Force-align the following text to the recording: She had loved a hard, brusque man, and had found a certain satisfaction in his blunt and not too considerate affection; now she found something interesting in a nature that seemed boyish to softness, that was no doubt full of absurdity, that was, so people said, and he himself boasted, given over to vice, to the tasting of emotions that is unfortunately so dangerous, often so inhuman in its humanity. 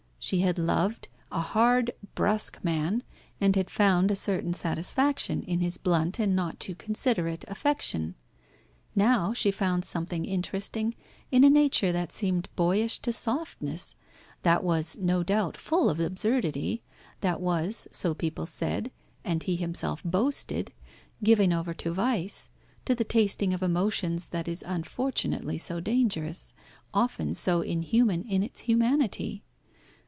She 0.23 0.41
had 0.41 0.59
loved 0.59 1.07
a 1.31 1.39
hard, 1.41 1.91
brusque 2.13 2.59
man, 2.63 3.01
and 3.41 3.55
had 3.55 3.71
found 3.71 4.11
a 4.11 4.15
certain 4.15 4.53
satisfaction 4.53 5.41
in 5.41 5.61
his 5.61 5.79
blunt 5.79 6.19
and 6.19 6.35
not 6.35 6.59
too 6.59 6.75
considerate 6.75 7.43
affection; 7.47 8.13
now 8.95 9.33
she 9.33 9.49
found 9.49 9.83
something 9.83 10.23
interesting 10.25 10.93
in 11.31 11.43
a 11.43 11.49
nature 11.49 11.91
that 11.91 12.11
seemed 12.11 12.49
boyish 12.55 12.99
to 12.99 13.11
softness, 13.11 13.95
that 14.43 14.63
was 14.63 14.95
no 14.99 15.23
doubt 15.23 15.57
full 15.57 15.89
of 15.89 15.99
absurdity, 15.99 16.83
that 17.21 17.41
was, 17.41 17.87
so 17.89 18.13
people 18.13 18.45
said, 18.45 18.91
and 19.25 19.41
he 19.43 19.55
himself 19.55 20.03
boasted, 20.05 20.71
given 21.23 21.51
over 21.51 21.73
to 21.73 21.91
vice, 21.93 22.47
to 22.85 22.93
the 22.93 23.03
tasting 23.03 23.55
of 23.55 23.63
emotions 23.63 24.27
that 24.27 24.47
is 24.47 24.63
unfortunately 24.67 25.57
so 25.57 25.79
dangerous, 25.79 26.53
often 26.93 27.33
so 27.33 27.61
inhuman 27.61 28.21
in 28.25 28.43
its 28.43 28.61
humanity. 28.61 29.41